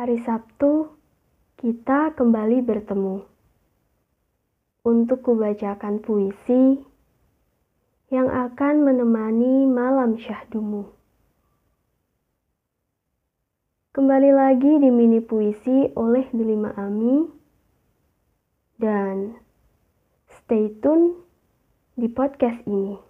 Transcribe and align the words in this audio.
Hari 0.00 0.16
Sabtu, 0.24 0.96
kita 1.60 2.16
kembali 2.16 2.64
bertemu 2.64 3.20
untuk 4.80 5.20
kubacakan 5.28 6.00
puisi 6.00 6.80
yang 8.08 8.32
akan 8.32 8.80
menemani 8.80 9.68
malam 9.68 10.16
syahdumu. 10.16 10.88
Kembali 13.92 14.32
lagi 14.32 14.80
di 14.80 14.88
mini 14.88 15.20
puisi 15.20 15.92
oleh 15.92 16.24
Delima 16.32 16.72
Ami 16.80 17.28
dan 18.80 19.36
stay 20.32 20.72
tune 20.80 21.12
di 22.00 22.08
podcast 22.08 22.64
ini. 22.64 23.09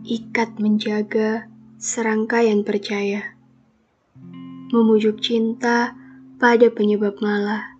Ikat 0.00 0.56
menjaga 0.56 1.44
serangkaian 1.76 2.64
percaya, 2.64 3.36
memujuk 4.72 5.20
cinta 5.20 5.92
pada 6.40 6.72
penyebab 6.72 7.20
malah. 7.20 7.76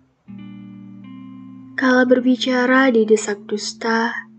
Kala 1.73 2.05
berbicara 2.05 2.93
di 2.93 3.09
desak 3.09 3.41
dusta, 3.49 4.29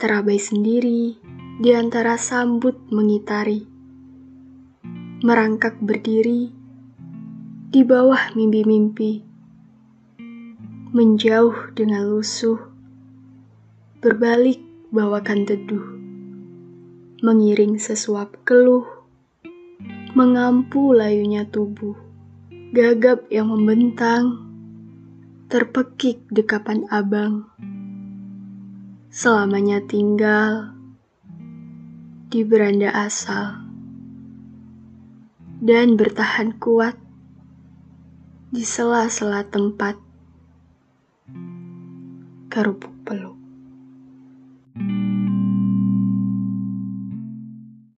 terabai 0.00 0.40
sendiri 0.40 1.20
di 1.60 1.76
antara 1.76 2.16
sambut 2.16 2.80
mengitari, 2.88 3.60
merangkak 5.20 5.76
berdiri 5.76 6.56
di 7.68 7.84
bawah 7.84 8.32
mimpi-mimpi, 8.32 9.20
menjauh 10.96 11.76
dengan 11.76 12.08
lusuh, 12.08 12.56
berbalik 14.00 14.64
bawakan 14.88 15.44
teduh 15.44 15.95
mengiring 17.24 17.80
sesuap 17.80 18.44
keluh, 18.44 18.84
mengampu 20.12 20.92
layunya 20.92 21.48
tubuh, 21.48 21.96
gagap 22.76 23.24
yang 23.32 23.48
membentang, 23.48 24.44
terpekik 25.48 26.20
dekapan 26.28 26.84
abang, 26.92 27.48
selamanya 29.08 29.80
tinggal 29.88 30.76
di 32.28 32.44
beranda 32.44 32.92
asal, 32.92 33.64
dan 35.64 35.96
bertahan 35.96 36.52
kuat 36.60 37.00
di 38.52 38.60
sela-sela 38.60 39.40
tempat 39.48 39.96
kerupuk 42.52 42.92
peluk. 43.08 43.45